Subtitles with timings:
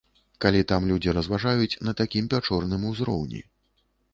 [0.45, 3.47] Калі там людзі разважаюць на такім пячорным узроўні.